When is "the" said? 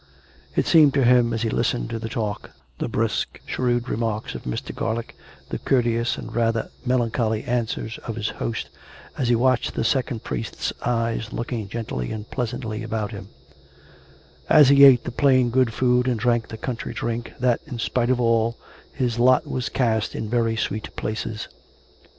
1.99-2.09, 2.79-2.87, 5.49-5.59, 9.75-9.83, 15.03-15.11, 16.47-16.57